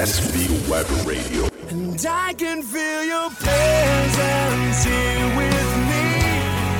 [0.00, 1.46] SV Web Radio.
[1.68, 6.06] And I can feel your presence here with me.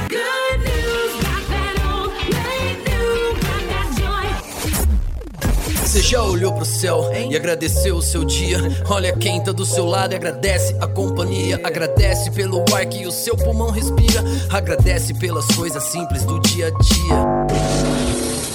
[0.08, 4.26] Good news, that old, great news, got that joy.
[5.82, 8.58] Você já olhou pro céu e agradeceu o seu dia?
[8.88, 11.60] Olha quem tá do seu lado e agradece a companhia.
[11.62, 14.24] Agradece pelo ar que o seu pulmão respira.
[14.48, 17.16] Agradece pelas coisas simples do dia a dia.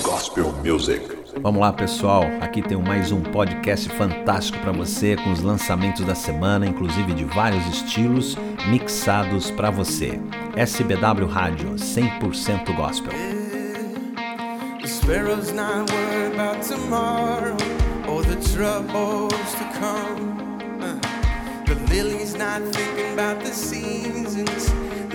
[0.01, 1.24] Gospel Music.
[1.41, 2.23] Vamos lá, pessoal.
[2.41, 7.25] Aqui tem mais um podcast fantástico para você com os lançamentos da semana, inclusive de
[7.25, 8.35] vários estilos
[8.67, 10.19] mixados para você.
[10.55, 13.13] SBW Rádio 100% gospel.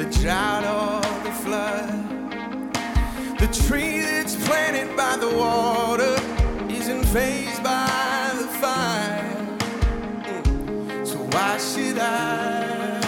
[0.00, 2.19] The
[3.40, 6.14] the tree that's planted by the water
[6.68, 9.56] isn't phased by the fire.
[11.06, 13.00] So why should I?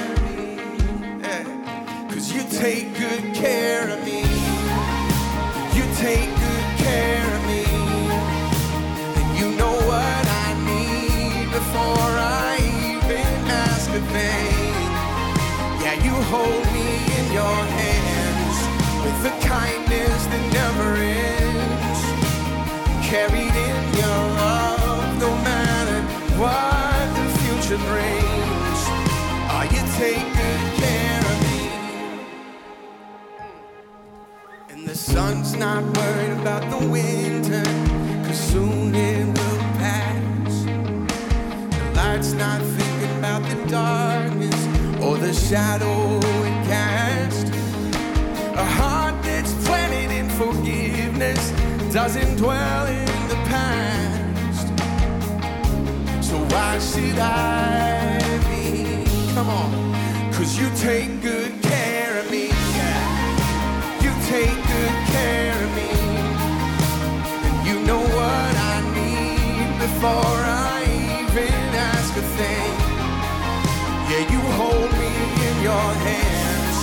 [2.09, 4.23] Cause you take good care of me.
[5.77, 7.65] You take good care of me.
[9.19, 12.11] And you know what I need before
[12.49, 12.57] I
[12.89, 13.29] even
[13.67, 14.89] ask a thing.
[15.85, 18.59] Yeah, you hold me in your hands
[19.05, 19.52] with the
[27.79, 28.81] brings.
[29.55, 29.83] Oh, you
[30.39, 31.61] good care of me.
[34.71, 37.65] And the sun's not worried about the winter,
[38.27, 40.65] cause soon it will pass.
[41.79, 44.61] The light's not thinking about the darkness
[45.03, 47.51] or the shadow it casts.
[48.55, 51.53] A heart that's planted in forgiveness
[51.93, 54.12] doesn't dwell in the past.
[56.33, 58.17] So why should I
[58.49, 59.05] be?
[59.35, 59.71] Come on,
[60.33, 62.47] cause you take good care of me.
[64.05, 65.93] You take good care of me.
[67.47, 70.39] And you know what I need before
[70.73, 70.81] I
[71.21, 71.53] even
[71.93, 72.73] ask a thing.
[74.09, 75.13] Yeah, you hold me
[75.49, 76.79] in your hands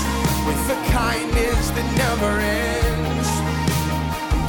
[0.46, 2.32] with the kindness that never
[2.62, 3.30] ends.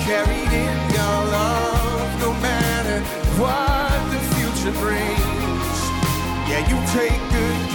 [0.04, 3.00] Carried in your love, no matter
[3.40, 3.69] what
[6.48, 7.69] yeah, you take good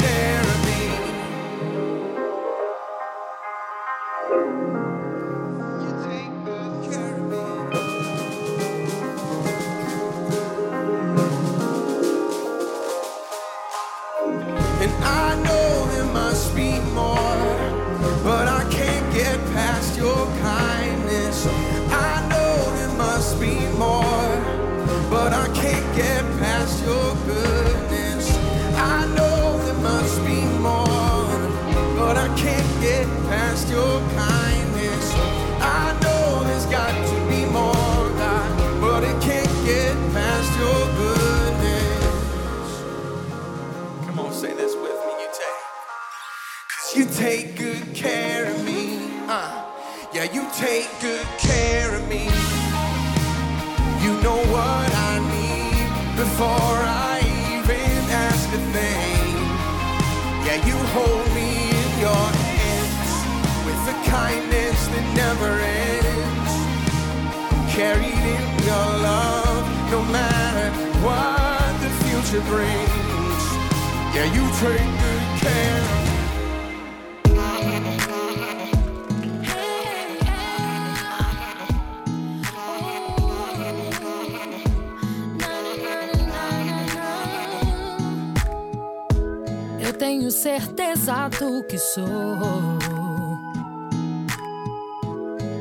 [90.15, 92.07] tenho certeza do que sou.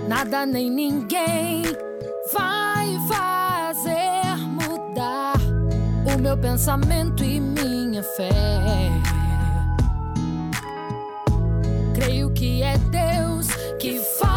[0.06, 1.64] Nada nem ninguém
[2.32, 5.34] vai fazer mudar
[6.06, 8.30] o meu pensamento e minha fé.
[11.94, 13.48] Creio que é Deus
[13.80, 14.33] que faz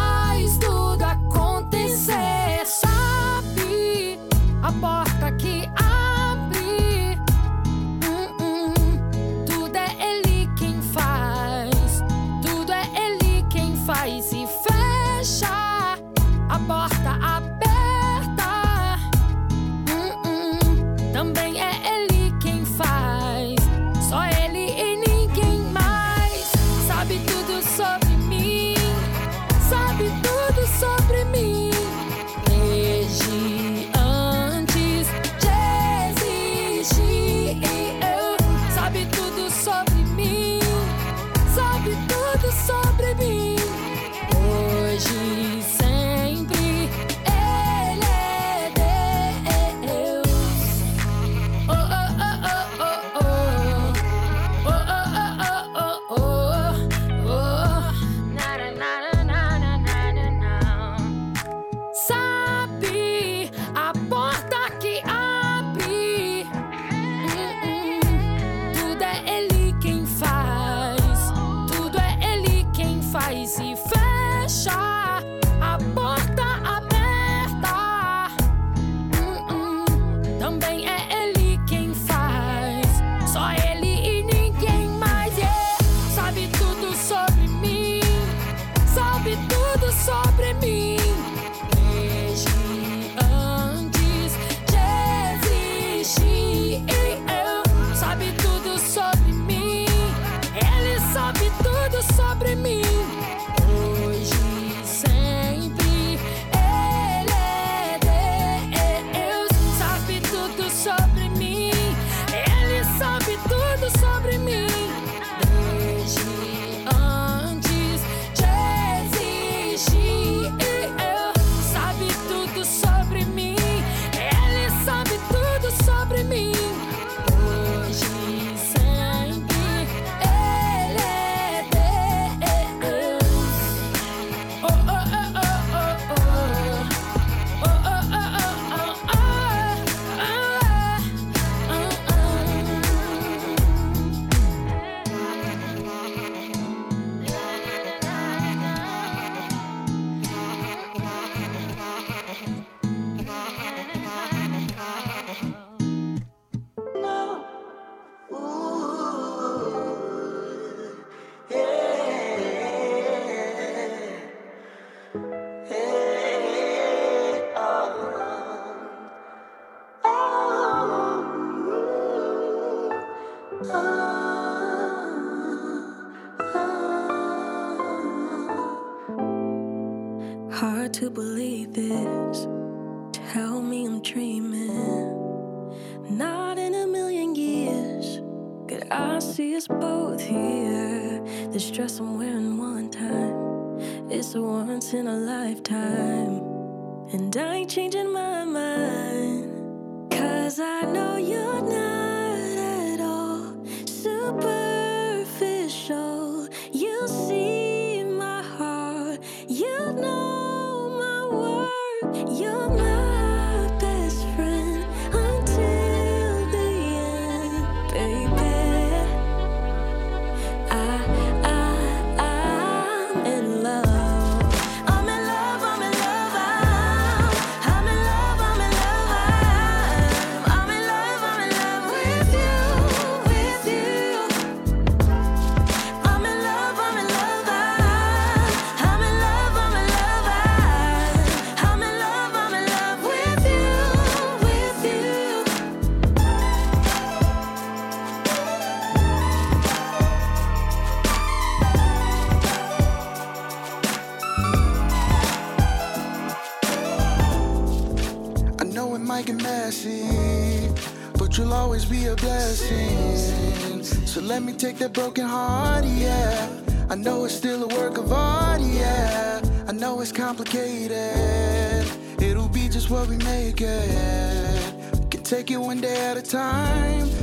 [264.88, 266.48] that broken heart, yeah.
[266.90, 269.40] I know it's still a work of art, yeah.
[269.66, 271.86] I know it's complicated.
[272.20, 274.74] It'll be just what we make it.
[275.00, 277.17] We can take it one day at a time.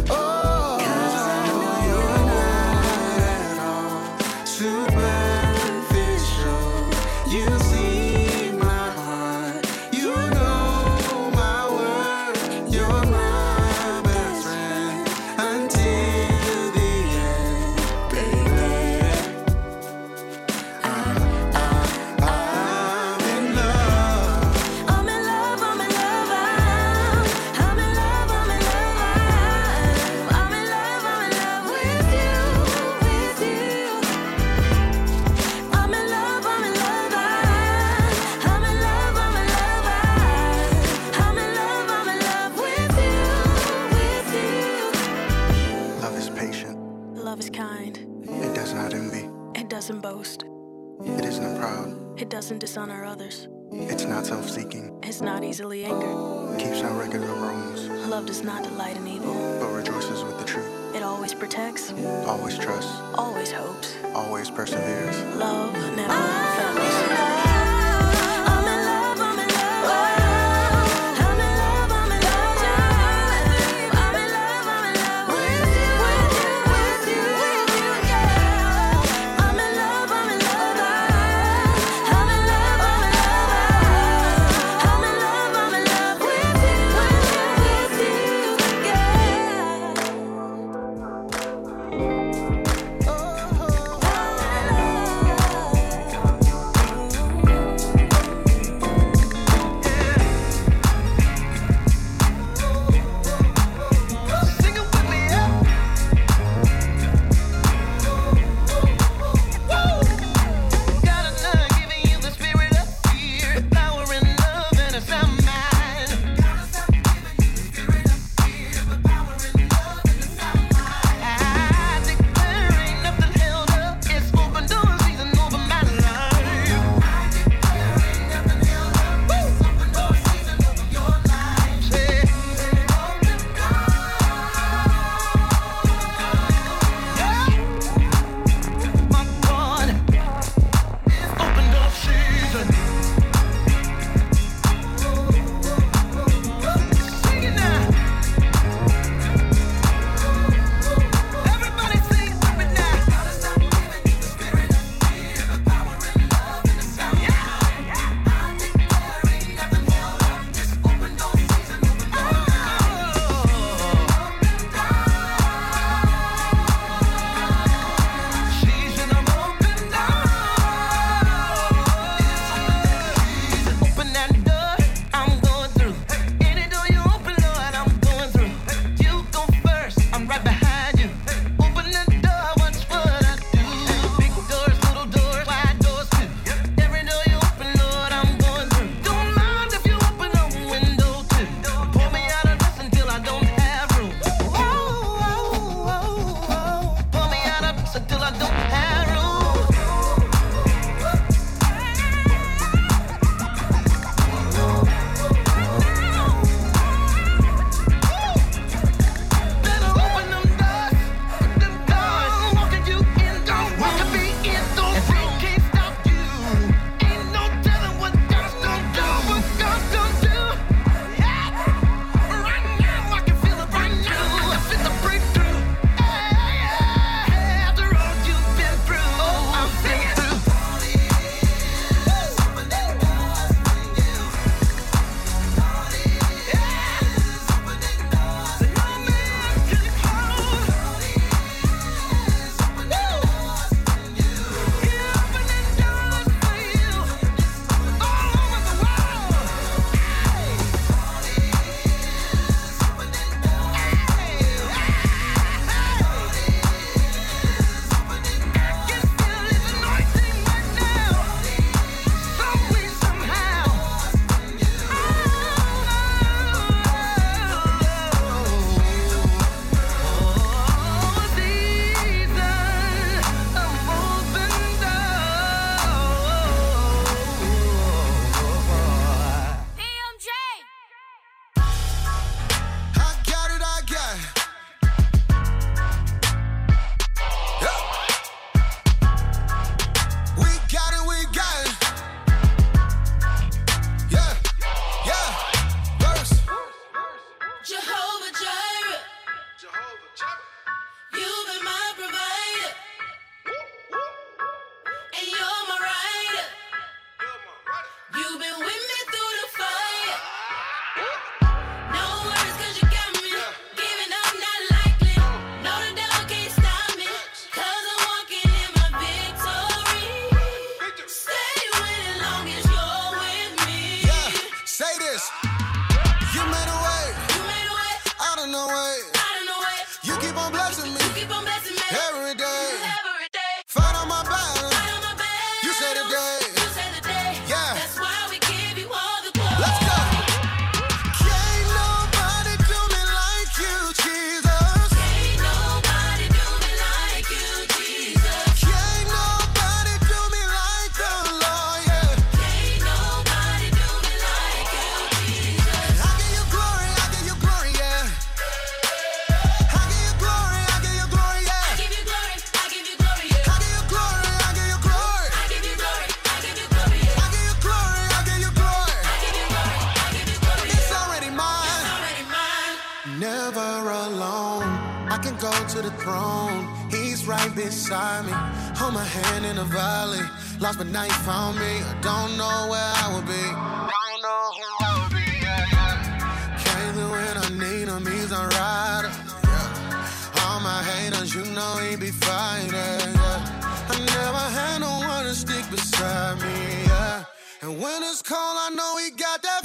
[391.65, 392.71] know we be fighting.
[392.73, 393.89] Yeah.
[393.89, 396.57] I never had no one to stick beside me.
[396.87, 397.23] Yeah.
[397.61, 399.64] And when it's cold, I know he got that.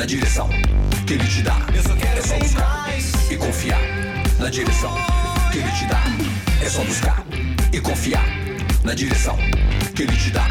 [0.00, 0.48] na direção
[1.06, 1.58] que ele te dá.
[1.74, 3.30] Eu só quero é só buscar mais.
[3.30, 3.80] e confiar
[4.38, 4.94] na direção
[5.52, 6.02] que ele te dá.
[6.64, 7.22] É só buscar
[7.70, 8.24] e confiar
[8.82, 9.36] na direção
[9.94, 10.48] que ele te dá.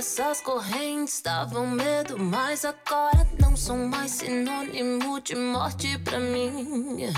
[0.00, 7.12] essas correntes davam medo, mas agora não são mais sinônimo de morte pra mim.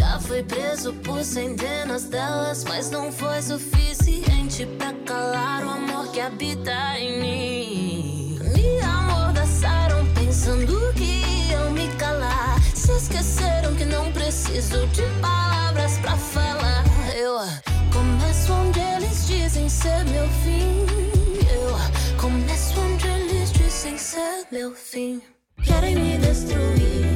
[0.00, 6.18] Já fui preso por centenas delas, mas não foi suficiente pra calar o amor que
[6.20, 8.38] habita em mim.
[8.54, 12.58] Me amordaçaram pensando que iam me calar.
[12.74, 16.82] Se esqueceram que não preciso de palavras pra falar.
[17.14, 17.36] Eu
[17.92, 20.86] começo onde eles dizem ser meu fim.
[21.46, 25.20] Eu começo onde eles dizem ser meu fim.
[25.62, 27.09] Querem me destruir,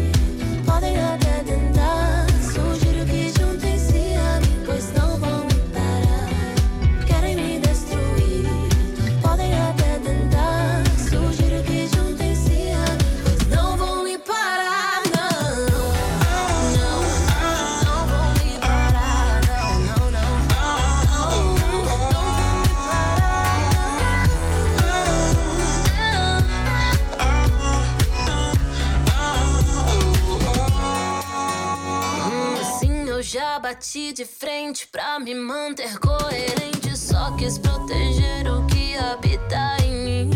[33.75, 36.97] bati de frente pra me manter coerente.
[36.97, 40.31] Só quis proteger o que habita em mim.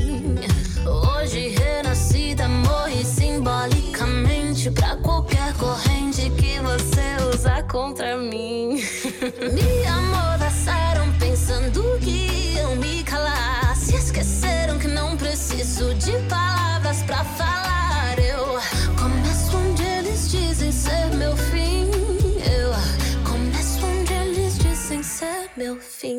[0.85, 8.83] Hoje renascida, morri simbolicamente pra qualquer corrente que você usar contra mim.
[9.55, 13.77] me amordaçaram pensando que iam me calar.
[13.77, 17.78] Se esqueceram que não preciso de palavras pra falar.
[25.89, 26.18] Fim.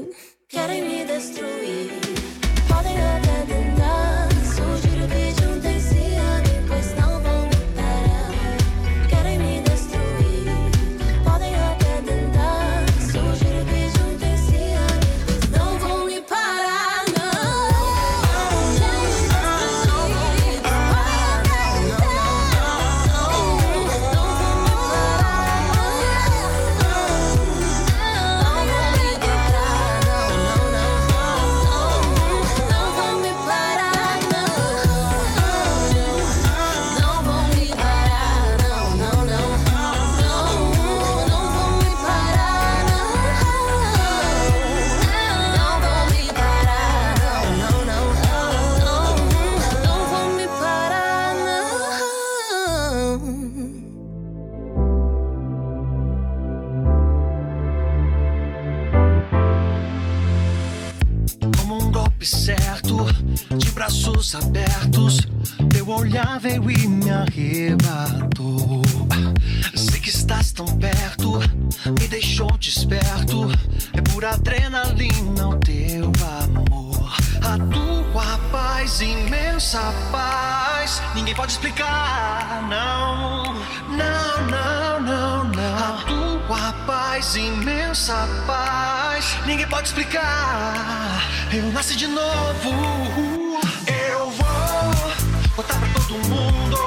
[72.00, 73.50] Me deixou desperto.
[73.94, 77.12] É pura adrenalina o teu amor.
[77.42, 79.80] A tua paz, imensa
[80.12, 83.54] paz, ninguém pode explicar, não.
[83.90, 85.78] Não, não, não, não.
[85.78, 91.24] A tua paz, imensa paz, ninguém pode explicar.
[91.52, 93.60] Eu nasci de novo.
[93.88, 96.78] Eu vou botar pra todo mundo.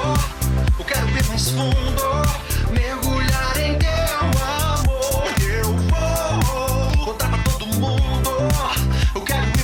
[0.79, 3.02] Eu quero ir mais fundo, mergulhar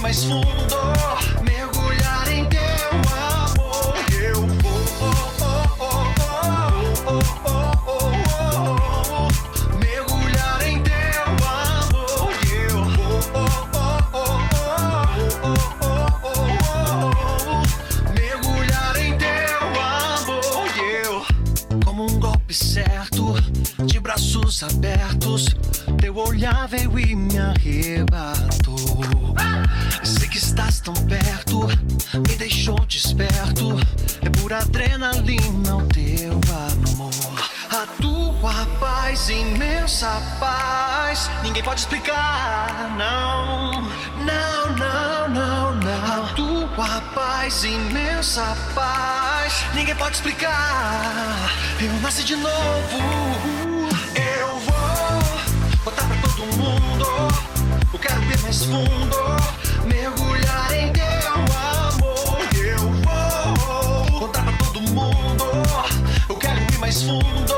[0.10, 0.76] mais fundo,
[1.43, 2.60] mergulhar em teu
[3.13, 3.93] amor.
[4.12, 4.82] Eu vou
[9.78, 12.34] mergulhar em teu amor.
[12.52, 12.82] Eu
[16.24, 17.62] vou
[18.15, 20.67] mergulhar em teu amor.
[20.91, 21.24] Eu
[21.86, 23.36] como um golpe certo,
[23.86, 25.56] de braços abertos,
[26.02, 28.59] teu olhar veio e me arrebatou.
[39.19, 43.71] Paz, imensa paz, ninguém pode explicar, não.
[44.23, 46.23] Não, não, não, não.
[46.23, 51.51] A tua paz, imensa paz, ninguém pode explicar.
[51.82, 52.97] Eu nasci de novo.
[54.15, 57.05] Eu vou botar pra todo mundo.
[57.91, 59.17] Eu quero ir mais fundo,
[59.86, 62.47] mergulhar em teu amor.
[62.55, 65.45] Eu vou botar pra todo mundo.
[66.29, 67.55] Eu quero ir mais fundo,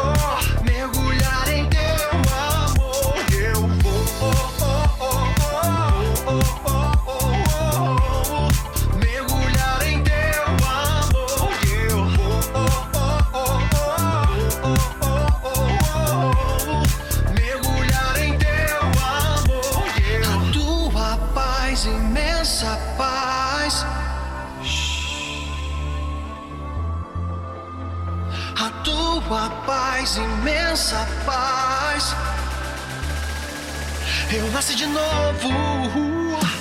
[34.81, 35.47] de novo.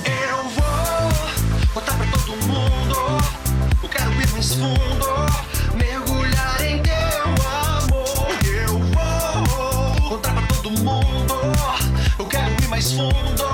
[0.04, 2.96] Eu vou contar pra todo mundo.
[3.82, 5.06] Eu quero ir mais fundo,
[5.74, 6.92] mergulhar em teu
[7.80, 8.28] amor.
[8.44, 11.34] Eu vou contar pra todo mundo.
[12.18, 13.49] Eu quero ir mais fundo,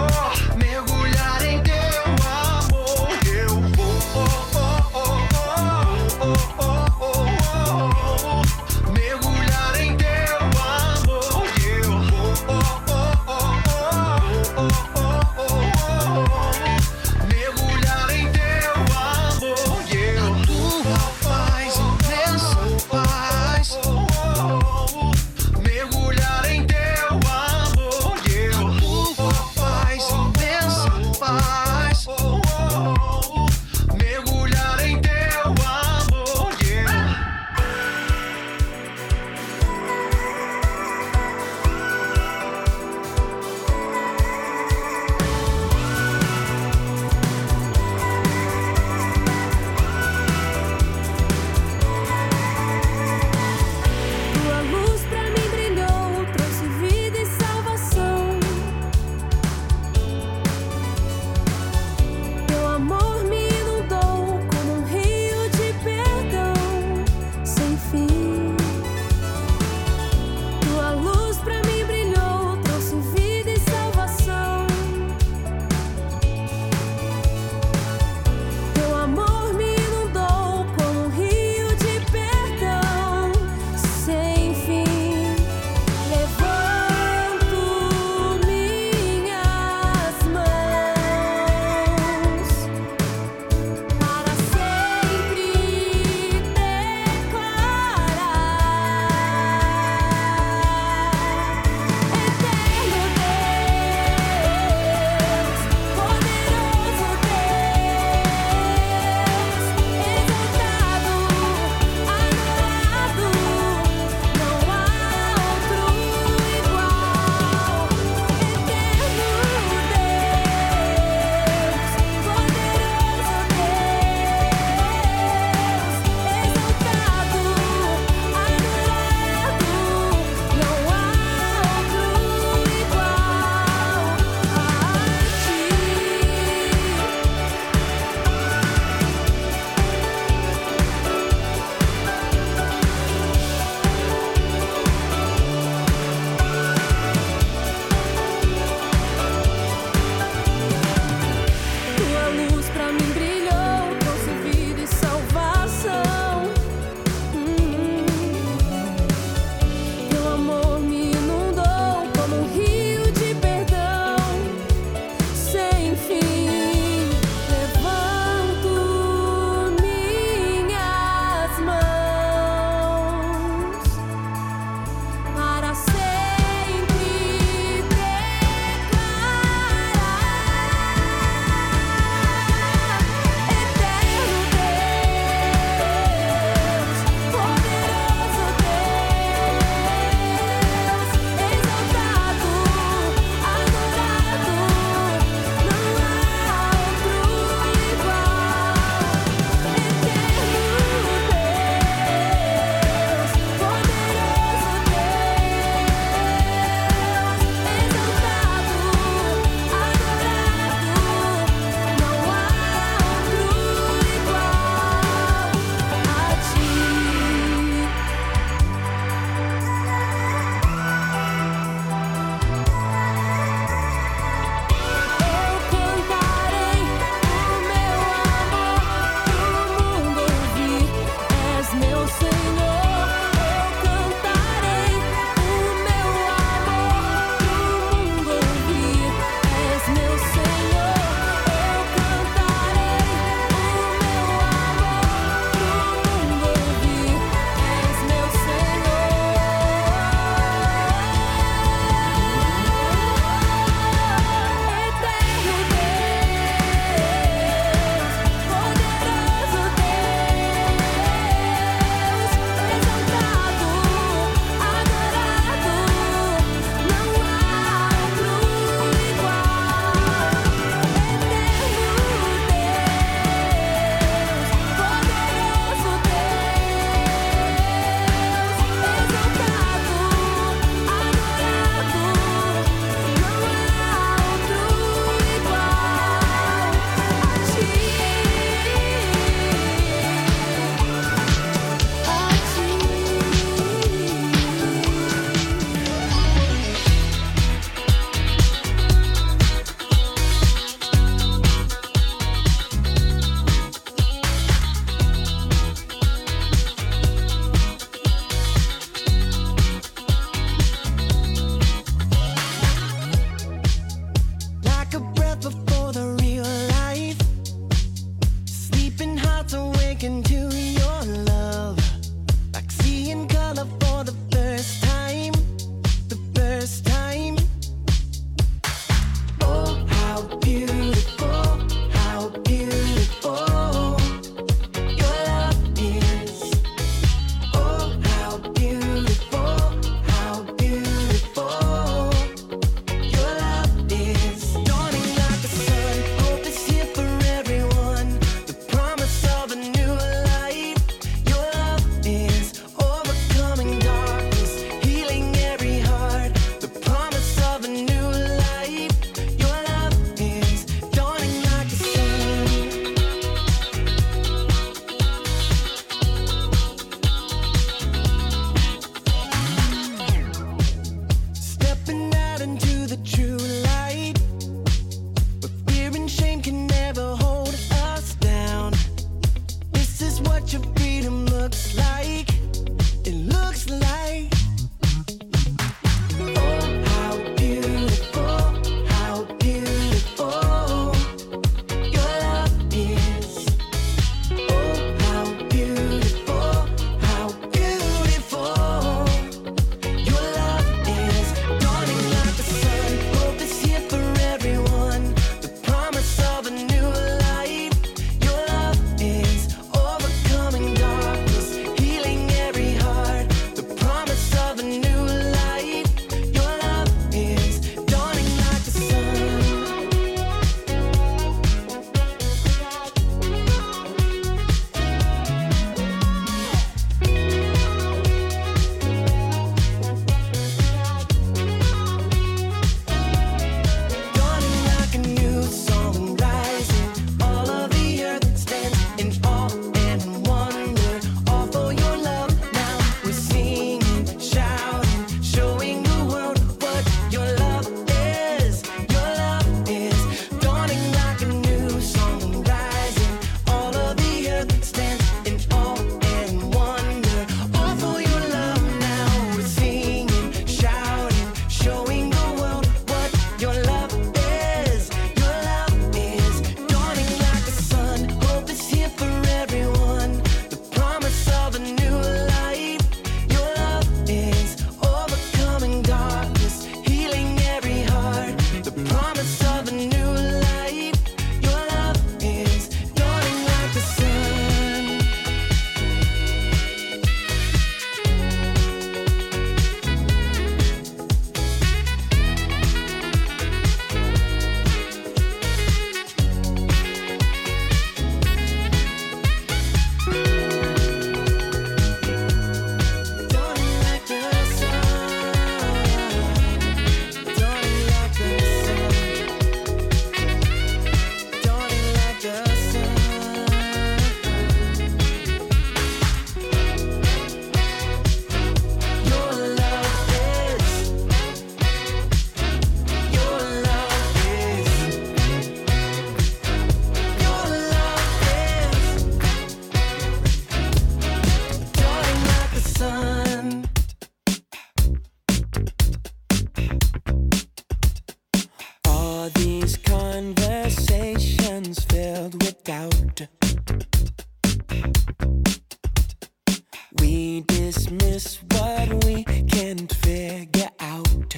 [547.07, 551.37] We dismiss what we can't figure out.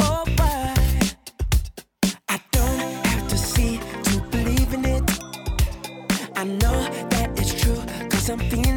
[0.00, 0.24] Oh.
[2.30, 5.10] I don't have to see to believe in it.
[6.34, 6.80] I know
[7.12, 8.67] that it's I'm feeling.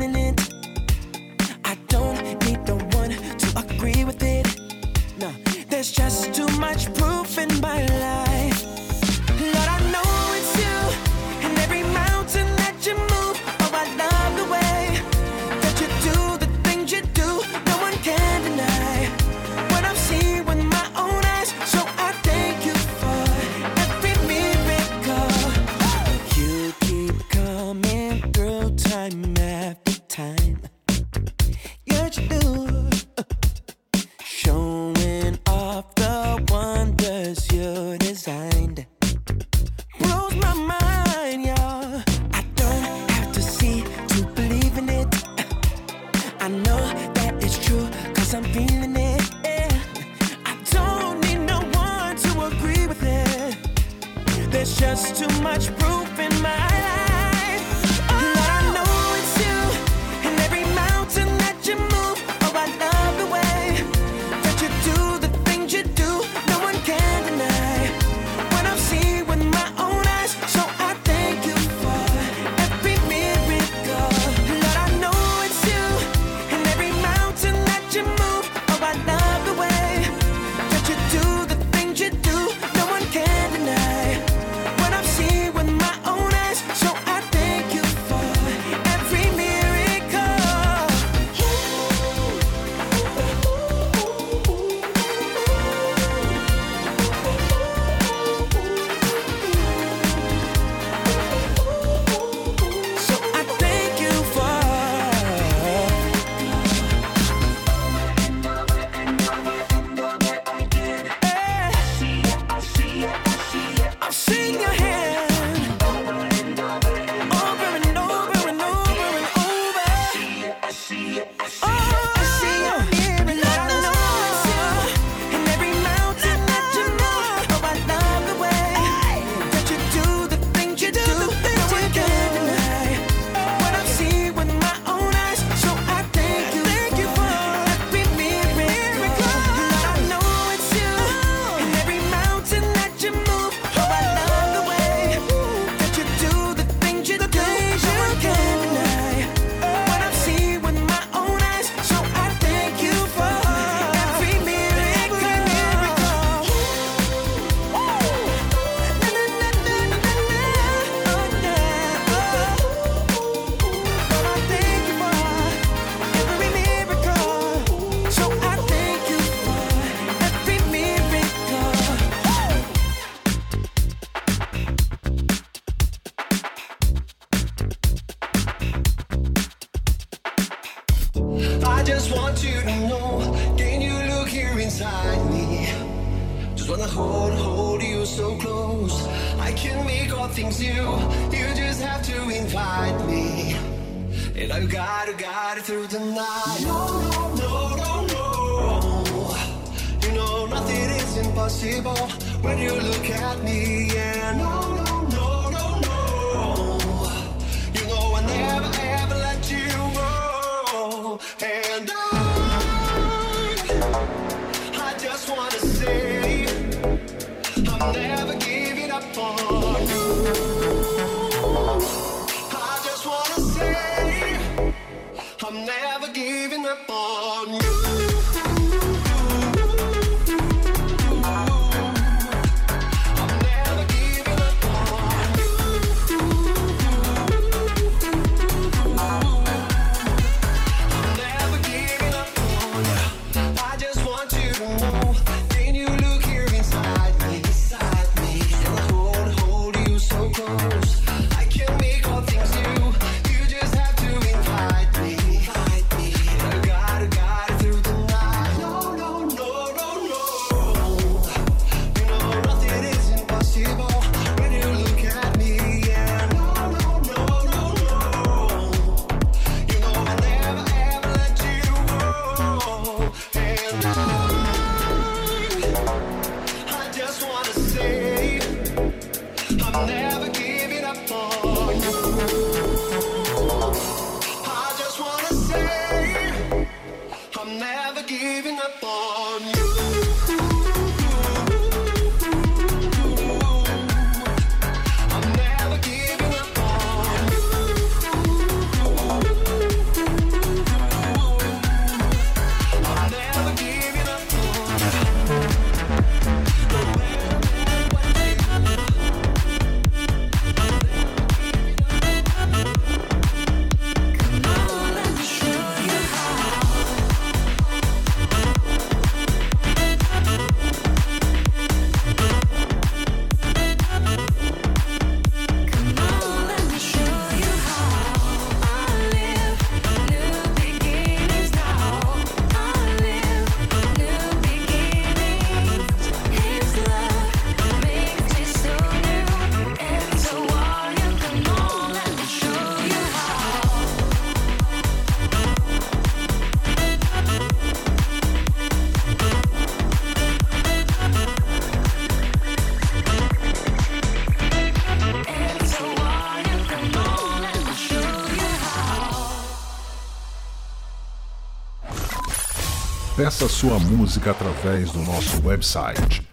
[363.62, 366.28] Sua música através do nosso website